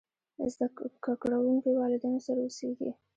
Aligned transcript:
زده 0.53 0.67
کړونکي 1.21 1.71
والدينو 1.79 2.19
سره 2.27 2.39
اوسېږي. 2.43 2.89